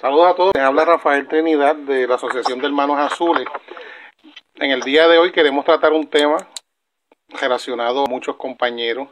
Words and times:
Saludos 0.00 0.28
a 0.28 0.34
todos. 0.34 0.52
Les 0.54 0.62
habla 0.62 0.84
Rafael 0.84 1.26
Trinidad 1.26 1.74
de 1.74 2.06
la 2.06 2.14
Asociación 2.14 2.60
de 2.60 2.66
Hermanos 2.66 3.00
Azules. 3.00 3.44
En 4.54 4.70
el 4.70 4.82
día 4.82 5.08
de 5.08 5.18
hoy 5.18 5.32
queremos 5.32 5.64
tratar 5.64 5.92
un 5.92 6.06
tema 6.06 6.36
relacionado 7.30 8.04
a 8.04 8.08
muchos 8.08 8.36
compañeros 8.36 9.08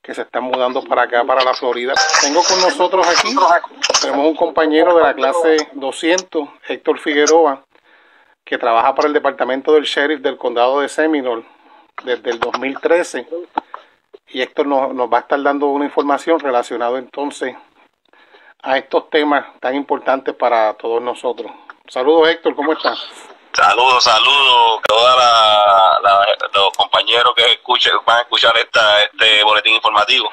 que 0.00 0.14
se 0.14 0.22
están 0.22 0.44
mudando 0.44 0.84
para 0.84 1.02
acá, 1.02 1.24
para 1.24 1.42
la 1.42 1.52
Florida. 1.52 1.94
Tengo 2.20 2.44
con 2.44 2.60
nosotros 2.60 3.04
aquí, 3.08 3.34
tenemos 4.00 4.24
un 4.24 4.36
compañero 4.36 4.96
de 4.96 5.02
la 5.02 5.14
clase 5.14 5.68
200, 5.72 6.48
Héctor 6.68 7.00
Figueroa, 7.00 7.64
que 8.44 8.56
trabaja 8.56 8.94
para 8.94 9.08
el 9.08 9.14
departamento 9.14 9.72
del 9.72 9.82
sheriff 9.82 10.20
del 10.20 10.36
condado 10.36 10.80
de 10.80 10.88
Seminole 10.88 11.44
desde 12.04 12.30
el 12.30 12.38
2013. 12.38 13.26
Y 14.28 14.42
Héctor 14.42 14.68
nos, 14.68 14.94
nos 14.94 15.12
va 15.12 15.18
a 15.18 15.20
estar 15.22 15.42
dando 15.42 15.66
una 15.66 15.86
información 15.86 16.38
relacionada 16.38 17.00
entonces 17.00 17.56
a 18.62 18.78
estos 18.78 19.08
temas 19.10 19.46
tan 19.60 19.74
importantes 19.74 20.34
para 20.34 20.74
todos 20.74 21.02
nosotros. 21.02 21.50
Saludos 21.88 22.28
Héctor, 22.28 22.54
¿cómo 22.54 22.72
estás? 22.72 22.98
Saludos, 23.52 24.04
saludos 24.04 24.80
a 24.84 25.98
todos 26.52 26.66
los 26.66 26.76
compañeros 26.76 27.32
que 27.36 27.44
escuchen, 27.52 27.92
van 28.06 28.18
a 28.18 28.20
escuchar 28.22 28.56
esta, 28.56 29.02
este 29.02 29.42
boletín 29.42 29.74
informativo. 29.74 30.30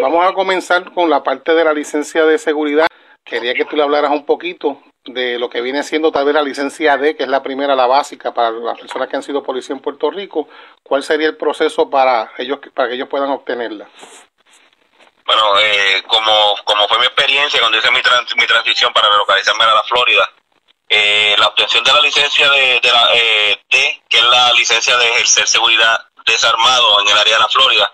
Vamos 0.00 0.26
a 0.26 0.32
comenzar 0.32 0.92
con 0.92 1.10
la 1.10 1.22
parte 1.22 1.54
de 1.54 1.64
la 1.64 1.72
licencia 1.72 2.24
de 2.24 2.38
seguridad. 2.38 2.86
Quería 3.24 3.54
que 3.54 3.64
tú 3.64 3.76
le 3.76 3.82
hablaras 3.82 4.10
un 4.10 4.24
poquito 4.24 4.80
de 5.04 5.38
lo 5.38 5.48
que 5.48 5.60
viene 5.60 5.82
siendo 5.82 6.12
tal 6.12 6.24
vez 6.24 6.34
la 6.34 6.42
licencia 6.42 6.96
D, 6.96 7.16
que 7.16 7.24
es 7.24 7.28
la 7.28 7.42
primera, 7.42 7.74
la 7.74 7.86
básica 7.86 8.32
para 8.32 8.50
las 8.50 8.78
personas 8.78 9.08
que 9.08 9.16
han 9.16 9.22
sido 9.22 9.42
policía 9.42 9.74
en 9.74 9.82
Puerto 9.82 10.10
Rico. 10.10 10.48
¿Cuál 10.82 11.02
sería 11.02 11.28
el 11.28 11.36
proceso 11.36 11.88
para 11.90 12.32
ellos 12.38 12.58
para 12.74 12.88
que 12.88 12.94
ellos 12.94 13.08
puedan 13.08 13.30
obtenerla? 13.30 13.88
Bueno, 15.26 15.42
eh, 15.60 16.02
como, 16.06 16.56
experiencia 17.08 17.60
cuando 17.60 17.78
hice 17.78 17.90
mi, 17.90 18.00
mi 18.36 18.46
transición 18.46 18.92
para 18.92 19.08
relocalizarme 19.08 19.64
a 19.64 19.74
la 19.74 19.82
Florida, 19.82 20.30
eh, 20.88 21.34
la 21.38 21.48
obtención 21.48 21.84
de 21.84 21.92
la 21.92 22.00
licencia 22.00 22.48
de, 22.50 22.80
de 22.80 22.90
la 22.90 23.08
eh, 23.14 23.60
que 23.68 24.18
es 24.18 24.24
la 24.24 24.52
licencia 24.54 24.96
de 24.96 25.08
ejercer 25.10 25.46
seguridad 25.46 26.06
desarmado 26.24 27.00
en 27.02 27.08
el 27.08 27.18
área 27.18 27.34
de 27.34 27.40
la 27.40 27.48
Florida, 27.48 27.92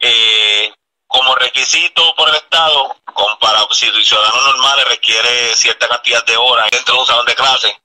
eh, 0.00 0.72
como 1.06 1.34
requisito 1.36 2.14
por 2.14 2.28
el 2.28 2.34
Estado, 2.34 2.96
para 3.40 3.66
si 3.72 3.86
ciudadanos 4.04 4.44
normales 4.44 4.88
requiere 4.88 5.54
cierta 5.54 5.88
cantidad 5.88 6.24
de 6.24 6.36
horas 6.36 6.68
dentro 6.70 6.94
de 6.94 7.00
un 7.00 7.06
salón 7.06 7.26
de 7.26 7.34
clase 7.34 7.80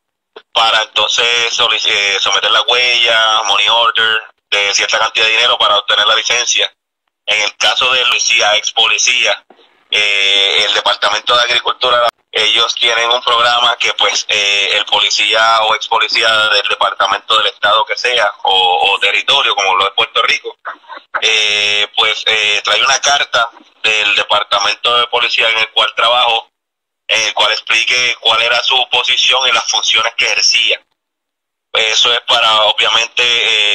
para 0.53 0.81
entonces 0.83 1.25
eh, 1.85 2.17
someter 2.19 2.51
la 2.51 2.61
huella, 2.63 3.41
money 3.47 3.69
order, 3.69 4.21
de 4.49 4.73
cierta 4.73 4.99
cantidad 4.99 5.25
de 5.25 5.31
dinero 5.31 5.57
para 5.57 5.77
obtener 5.77 6.05
la 6.05 6.15
licencia. 6.15 6.71
En 7.25 7.41
el 7.41 7.55
caso 7.55 7.91
de 7.93 8.03
policía, 8.03 8.55
ex 8.57 8.71
policía, 8.71 9.45
eh, 9.91 10.65
el 10.65 10.73
Departamento 10.73 11.35
de 11.35 11.41
Agricultura, 11.43 12.07
ellos 12.31 12.73
tienen 12.75 13.09
un 13.09 13.21
programa 13.21 13.75
que 13.77 13.93
pues 13.93 14.25
eh, 14.29 14.69
el 14.77 14.85
policía 14.85 15.61
o 15.63 15.75
ex 15.75 15.87
policía 15.87 16.29
del 16.49 16.67
departamento 16.69 17.37
del 17.37 17.47
estado 17.47 17.85
que 17.85 17.97
sea 17.97 18.31
o, 18.43 18.97
territorio 19.01 19.53
como 19.53 19.75
lo 19.75 19.85
de 19.85 19.91
Puerto 19.91 20.21
Rico, 20.23 20.55
eh, 21.21 21.87
pues 21.95 22.23
trae 22.63 22.83
una 22.83 22.99
carta 22.99 23.49
del 23.83 24.15
departamento 24.15 24.97
de 24.97 25.07
policía 25.07 25.49
en 25.49 25.59
el 25.59 25.69
cual 25.71 25.93
trabajo, 25.95 26.49
en 27.07 27.21
el 27.21 27.33
cual 27.33 27.51
explique 27.51 28.15
cuál 28.21 28.41
era 28.41 28.63
su 28.63 28.77
posición 28.89 29.45
y 29.47 29.51
las 29.51 29.69
funciones 29.69 30.13
que 30.15 30.25
ejercía. 30.25 30.79
Eso 31.73 32.13
es 32.13 32.19
para, 32.27 32.63
obviamente, 32.63 33.23
eh, 33.23 33.70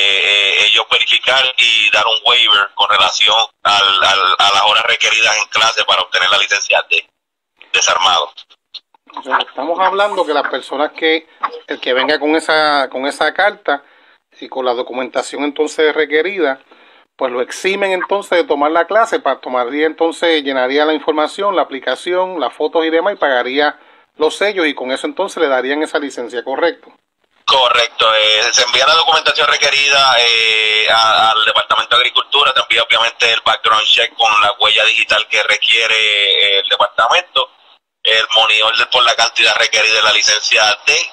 y 1.59 1.91
dar 1.91 2.05
un 2.07 2.31
waiver 2.31 2.69
con 2.75 2.89
relación 2.89 3.37
al, 3.63 4.05
a 4.05 4.51
las 4.55 4.63
horas 4.65 4.85
requeridas 4.85 5.37
en 5.39 5.49
clase 5.49 5.85
para 5.85 6.03
obtener 6.03 6.29
la 6.31 6.39
licencia 6.39 6.85
de 6.91 7.09
desarmado. 7.73 8.33
estamos 9.49 9.79
hablando 9.79 10.25
que 10.25 10.35
las 10.35 10.49
personas 10.49 10.93
que, 10.93 11.27
el 11.67 11.81
que 11.81 11.93
venga 11.93 12.19
con 12.19 12.37
esa, 12.37 12.89
con 12.91 13.07
esa 13.07 13.33
carta 13.33 13.83
y 14.41 14.49
con 14.49 14.65
la 14.65 14.75
documentación 14.75 15.45
entonces 15.45 15.95
requerida, 15.95 16.61
pues 17.17 17.33
lo 17.33 17.41
eximen 17.41 17.93
entonces 17.93 18.39
de 18.39 18.45
tomar 18.45 18.71
la 18.71 18.87
clase, 18.87 19.21
para 19.21 19.41
tomaría 19.41 19.87
entonces, 19.87 20.43
llenaría 20.43 20.85
la 20.85 20.93
información, 20.93 21.57
la 21.57 21.63
aplicación, 21.63 22.39
las 22.41 22.53
fotos 22.53 22.85
y 22.85 22.91
demás 22.91 23.15
y 23.15 23.17
pagaría 23.17 23.79
los 24.17 24.37
sellos 24.37 24.67
y 24.67 24.75
con 24.75 24.93
eso 24.93 25.07
entonces 25.07 25.43
le 25.43 25.49
darían 25.49 25.83
esa 25.83 25.99
licencia, 25.99 26.45
¿correcto? 26.45 26.93
Correcto, 27.47 28.13
eh, 28.13 28.53
se 28.53 28.65
envía 28.65 28.85
la 28.89 28.97
documentación 28.97 29.47
requerida 29.47 30.17
eh, 30.19 30.89
al 30.91 31.45
Departamento 31.45 31.95
de 31.95 32.03
Agricultura, 32.03 32.53
se 32.53 32.61
envía 32.61 32.83
obviamente 32.83 33.33
el 33.33 33.41
background 33.41 33.87
check 33.87 34.13
con 34.17 34.41
la 34.41 34.53
huella 34.59 34.85
digital 34.85 35.29
que 35.29 35.41
requiere 35.45 35.95
eh, 35.95 36.59
el 36.59 36.69
departamento, 36.69 37.53
el 38.03 38.27
monitor 38.35 38.91
por 38.91 39.05
la 39.05 39.15
cantidad 39.15 39.55
requerida 39.59 39.95
de 39.95 40.03
la 40.03 40.13
licencia 40.13 40.77
D, 40.85 41.13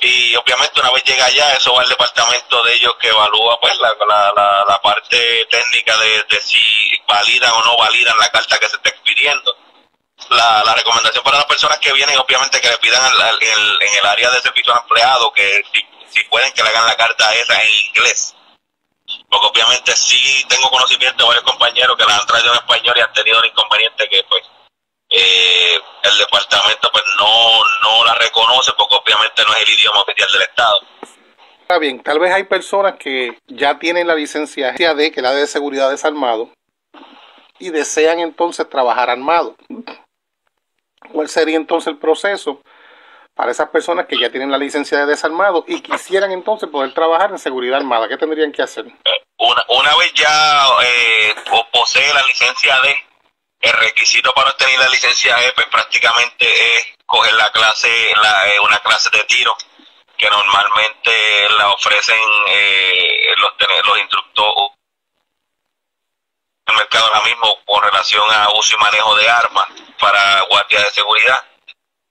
y 0.00 0.36
obviamente 0.36 0.80
una 0.80 0.90
vez 0.90 1.02
llega 1.04 1.24
allá, 1.24 1.54
eso 1.54 1.72
va 1.72 1.80
al 1.80 1.88
departamento 1.88 2.62
de 2.62 2.74
ellos 2.74 2.96
que 3.00 3.08
evalúa 3.08 3.58
pues 3.58 3.72
la, 3.78 3.94
la, 4.06 4.64
la, 4.68 4.82
parte 4.82 5.46
técnica 5.50 5.96
de, 5.96 6.24
de 6.28 6.40
si 6.42 6.60
validan 7.08 7.52
o 7.52 7.64
no 7.64 7.78
validan 7.78 8.18
la 8.18 8.28
carta 8.28 8.58
que 8.58 8.68
se 8.68 8.76
está 8.76 8.90
expidiendo 8.90 9.56
la, 10.30 10.62
la, 10.64 10.74
recomendación 10.74 11.24
para 11.24 11.38
las 11.38 11.46
personas 11.46 11.78
que 11.78 11.92
vienen, 11.92 12.18
obviamente, 12.18 12.60
que 12.60 12.70
le 12.70 12.78
pidan 12.78 13.02
en 13.12 13.98
el 13.98 14.06
área 14.06 14.30
de 14.30 14.40
servicio 14.40 14.72
al 14.72 14.80
empleado 14.80 15.32
que 15.32 15.62
si, 16.08 16.22
pueden 16.24 16.52
que 16.52 16.62
le 16.62 16.68
hagan 16.68 16.86
la 16.86 16.96
carta 16.96 17.34
esa 17.34 17.62
en 17.62 17.70
inglés. 17.88 18.34
Porque 19.28 19.46
obviamente 19.46 19.92
sí 19.96 20.44
tengo 20.48 20.70
conocimiento 20.70 21.24
de 21.24 21.28
varios 21.28 21.44
compañeros 21.44 21.96
que 21.96 22.04
la 22.04 22.16
han 22.16 22.26
traído 22.26 22.52
en 22.52 22.58
español 22.58 22.94
y 22.96 23.00
han 23.00 23.12
tenido 23.12 23.38
un 23.38 23.46
inconveniente 23.46 24.08
que 24.08 24.22
pues 24.28 24.42
eh, 25.10 25.78
el 26.02 26.18
departamento 26.18 26.90
pues 26.92 27.04
no, 27.18 27.64
no 27.82 28.04
la 28.04 28.14
reconoce 28.14 28.72
porque 28.78 28.96
obviamente 28.96 29.42
no 29.44 29.54
es 29.54 29.62
el 29.62 29.74
idioma 29.74 30.02
oficial 30.02 30.28
del 30.32 30.42
Estado. 30.42 30.80
Está 31.62 31.78
bien, 31.78 32.02
tal 32.02 32.18
vez 32.18 32.32
hay 32.32 32.44
personas 32.44 32.96
que 32.98 33.38
ya 33.46 33.78
tienen 33.78 34.06
la 34.06 34.14
licencia 34.14 34.72
D, 34.72 35.12
que 35.12 35.22
la 35.22 35.32
de 35.32 35.46
seguridad 35.46 35.90
desarmado, 35.90 36.52
y 37.60 37.70
desean 37.70 38.18
entonces 38.18 38.68
trabajar 38.68 39.10
armado. 39.10 39.54
¿Cuál 41.12 41.28
sería 41.28 41.56
entonces 41.56 41.88
el 41.88 41.98
proceso 41.98 42.62
para 43.34 43.52
esas 43.52 43.68
personas 43.70 44.06
que 44.06 44.18
ya 44.18 44.30
tienen 44.30 44.50
la 44.50 44.58
licencia 44.58 44.98
de 44.98 45.06
desarmado 45.06 45.64
y 45.66 45.80
quisieran 45.80 46.30
entonces 46.32 46.68
poder 46.68 46.92
trabajar 46.94 47.30
en 47.30 47.38
seguridad 47.38 47.78
armada? 47.78 48.08
¿Qué 48.08 48.16
tendrían 48.16 48.52
que 48.52 48.62
hacer? 48.62 48.84
Una, 49.38 49.64
una 49.68 49.96
vez 49.96 50.12
ya 50.14 50.66
eh, 50.82 51.34
posee 51.72 52.12
la 52.12 52.22
licencia 52.22 52.80
D, 52.80 52.96
el 53.60 53.72
requisito 53.72 54.32
para 54.32 54.50
obtener 54.50 54.78
la 54.78 54.88
licencia 54.88 55.36
E 55.46 55.52
pues 55.52 55.66
prácticamente 55.68 56.46
es 56.46 56.86
coger 57.06 57.34
la 57.34 57.50
clase, 57.50 57.88
la, 58.22 58.48
eh, 58.48 58.60
una 58.60 58.78
clase 58.78 59.10
de 59.10 59.24
tiro 59.24 59.56
que 60.16 60.28
normalmente 60.28 61.10
la 61.56 61.70
ofrecen 61.70 62.20
eh, 62.48 63.34
los, 63.38 63.52
los 63.86 63.98
instructores 63.98 64.80
el 66.70 66.76
mercado 66.76 67.06
ahora 67.06 67.22
mismo 67.24 67.58
relación 67.80 68.24
a 68.32 68.48
uso 68.58 68.76
y 68.76 68.82
manejo 68.82 69.14
de 69.16 69.28
armas 69.28 69.66
para 69.98 70.42
guardia 70.42 70.80
de 70.80 70.90
seguridad. 70.90 71.44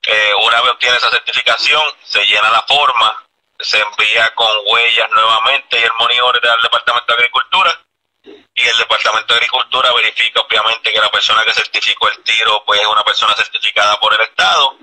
Eh, 0.03 0.31
una 0.45 0.61
vez 0.61 0.71
obtiene 0.71 0.97
esa 0.97 1.09
certificación, 1.09 1.81
se 2.03 2.25
llena 2.25 2.49
la 2.49 2.61
forma, 2.63 3.25
se 3.59 3.79
envía 3.79 4.33
con 4.35 4.49
huellas 4.67 5.09
nuevamente 5.11 5.79
y 5.79 5.83
el 5.83 5.91
monitor 5.99 6.41
del 6.41 6.61
Departamento 6.63 7.07
de 7.07 7.13
Agricultura 7.13 7.79
y 8.23 8.67
el 8.67 8.77
Departamento 8.77 9.33
de 9.33 9.39
Agricultura 9.39 9.93
verifica 9.93 10.41
obviamente 10.41 10.91
que 10.91 10.99
la 10.99 11.11
persona 11.11 11.43
que 11.43 11.53
certificó 11.53 12.09
el 12.09 12.23
tiro 12.23 12.63
pues 12.65 12.79
es 12.81 12.87
una 12.87 13.03
persona 13.03 13.33
certificada 13.35 13.99
por 13.99 14.13
el 14.13 14.21
Estado 14.21 14.77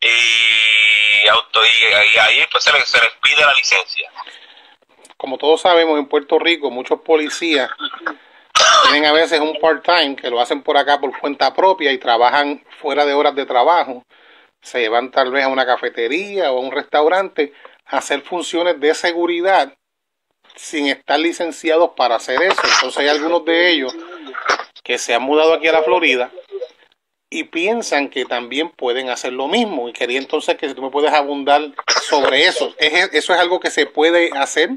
y, 0.00 1.28
auto, 1.28 1.60
y, 1.64 2.18
ahí 2.18 2.44
pues 2.50 2.62
se 2.62 2.72
les, 2.72 2.88
se 2.88 3.00
les 3.00 3.12
pide 3.22 3.44
la 3.44 3.54
licencia. 3.54 4.10
Como 5.16 5.38
todos 5.38 5.60
sabemos 5.60 5.98
en 5.98 6.06
Puerto 6.06 6.38
Rico 6.38 6.70
muchos 6.70 7.00
policías 7.00 7.70
tienen 8.84 9.06
a 9.06 9.12
veces 9.12 9.40
un 9.40 9.58
part-time 9.60 10.16
que 10.16 10.30
lo 10.30 10.40
hacen 10.40 10.62
por 10.62 10.76
acá 10.76 11.00
por 11.00 11.18
cuenta 11.18 11.54
propia 11.54 11.92
y 11.92 11.98
trabajan 11.98 12.64
fuera 12.80 13.04
de 13.04 13.14
horas 13.14 13.34
de 13.34 13.46
trabajo. 13.46 14.02
Se 14.62 14.80
llevan 14.80 15.10
tal 15.10 15.30
vez 15.30 15.44
a 15.44 15.48
una 15.48 15.66
cafetería 15.66 16.52
o 16.52 16.58
a 16.58 16.60
un 16.60 16.72
restaurante 16.72 17.52
a 17.86 17.98
hacer 17.98 18.22
funciones 18.22 18.80
de 18.80 18.94
seguridad 18.94 19.74
sin 20.56 20.86
estar 20.86 21.18
licenciados 21.18 21.90
para 21.96 22.16
hacer 22.16 22.40
eso. 22.42 22.60
Entonces 22.76 22.98
hay 22.98 23.08
algunos 23.08 23.44
de 23.44 23.70
ellos 23.70 23.94
que 24.82 24.98
se 24.98 25.14
han 25.14 25.22
mudado 25.22 25.54
aquí 25.54 25.66
a 25.66 25.72
la 25.72 25.82
Florida 25.82 26.30
y 27.30 27.44
piensan 27.44 28.08
que 28.08 28.24
también 28.24 28.70
pueden 28.70 29.08
hacer 29.08 29.32
lo 29.32 29.48
mismo. 29.48 29.88
Y 29.88 29.92
quería 29.92 30.18
entonces 30.18 30.56
que 30.56 30.72
tú 30.72 30.82
me 30.82 30.90
puedes 30.90 31.12
abundar 31.12 31.72
sobre 32.02 32.46
eso. 32.46 32.74
¿Eso 32.78 33.34
es 33.34 33.40
algo 33.40 33.58
que 33.60 33.70
se 33.70 33.86
puede 33.86 34.30
hacer? 34.36 34.70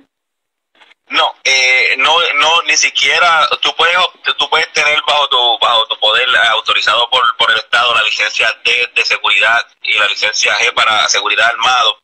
No, 1.09 1.36
eh, 1.44 1.95
no, 2.00 2.15
no, 2.36 2.62
ni 2.63 2.75
siquiera 2.75 3.48
tú 3.62 3.74
puedes, 3.75 3.98
tú 4.38 4.50
puedes 4.50 4.71
tener 4.74 5.01
bajo 5.07 5.27
tu, 5.30 5.57
bajo 5.59 5.86
tu 5.88 5.98
poder 6.00 6.27
autorizado 6.50 7.09
por, 7.09 7.21
por 7.38 7.50
el 7.51 7.57
Estado 7.57 7.95
la 7.95 8.04
licencia 8.04 8.54
D 8.65 8.92
de 8.94 9.06
seguridad 9.06 9.65
y 9.83 9.94
la 9.94 10.06
licencia 10.07 10.57
G 10.57 10.74
para 10.74 11.07
seguridad 11.07 11.48
armado, 11.48 12.01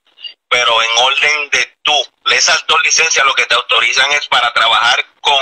pero 0.48 0.82
en 0.82 0.90
orden 1.00 1.50
de 1.50 1.78
tú, 1.84 1.94
esas 2.32 2.66
dos 2.66 2.82
licencias 2.84 3.26
lo 3.26 3.34
que 3.34 3.46
te 3.46 3.56
autorizan 3.56 4.10
es 4.14 4.26
para 4.28 4.54
trabajar 4.54 5.06
con 5.20 5.40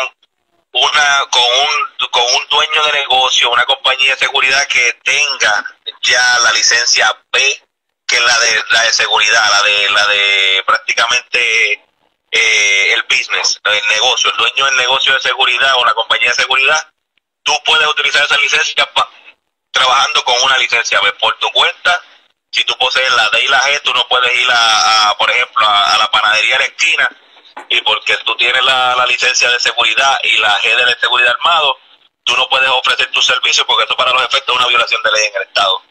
una 0.73 1.19
con 1.29 1.43
un 1.43 2.07
con 2.09 2.23
un 2.23 2.47
dueño 2.49 2.83
de 2.85 2.93
negocio, 2.93 3.51
una 3.51 3.65
compañía 3.65 4.13
de 4.13 4.19
seguridad 4.19 4.67
que 4.67 4.93
tenga 5.03 5.65
ya 6.01 6.39
la 6.39 6.51
licencia 6.53 7.15
B, 7.31 7.63
que 8.07 8.15
es 8.15 8.23
la 8.23 8.39
de 8.39 8.63
la 8.71 8.81
de 8.83 8.93
seguridad, 8.93 9.51
la 9.51 9.61
de 9.63 9.89
la 9.89 10.07
de 10.07 10.63
prácticamente 10.65 11.73
eh, 11.73 11.85
el 13.33 13.87
negocio, 13.89 14.31
el 14.31 14.37
dueño 14.37 14.65
del 14.65 14.77
negocio 14.77 15.13
de 15.13 15.19
seguridad 15.19 15.73
o 15.77 15.85
la 15.85 15.93
compañía 15.93 16.29
de 16.29 16.35
seguridad, 16.35 16.93
tú 17.43 17.53
puedes 17.65 17.87
utilizar 17.87 18.23
esa 18.23 18.37
licencia 18.37 18.89
trabajando 19.71 20.23
con 20.23 20.35
una 20.43 20.57
licencia 20.57 20.99
B 21.01 21.11
por 21.13 21.37
tu 21.39 21.49
cuenta. 21.51 22.01
Si 22.51 22.63
tú 22.65 22.75
posees 22.77 23.11
la 23.13 23.29
D 23.29 23.43
y 23.43 23.47
la 23.47 23.61
G, 23.61 23.81
tú 23.81 23.93
no 23.93 24.05
puedes 24.07 24.33
ir 24.35 24.47
a, 24.51 25.15
por 25.17 25.29
ejemplo, 25.29 25.65
a, 25.67 25.97
la 25.97 26.11
panadería 26.11 26.57
de 26.57 26.59
la 26.59 26.65
esquina 26.65 27.09
y 27.69 27.81
porque 27.81 28.17
tú 28.17 28.35
tienes 28.35 28.63
la, 28.63 29.05
licencia 29.07 29.49
de 29.49 29.59
seguridad 29.59 30.19
y 30.23 30.37
la 30.37 30.57
G 30.59 30.75
de 30.75 30.85
la 30.85 30.99
seguridad 30.99 31.31
armado, 31.31 31.77
tú 32.23 32.35
no 32.35 32.47
puedes 32.49 32.69
ofrecer 32.69 33.09
tu 33.11 33.21
servicio 33.21 33.65
porque 33.65 33.85
eso 33.85 33.95
para 33.95 34.11
los 34.11 34.23
efectos 34.23 34.55
es 34.55 34.59
una 34.59 34.67
violación 34.67 35.01
de 35.03 35.11
ley 35.11 35.23
en 35.25 35.35
el 35.35 35.47
Estado. 35.47 35.81